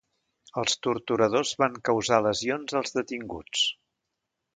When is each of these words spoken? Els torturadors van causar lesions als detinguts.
Els 0.59 0.77
torturadors 0.85 1.51
van 1.63 1.77
causar 1.89 2.19
lesions 2.29 2.73
als 2.81 2.95
detinguts. 2.97 3.67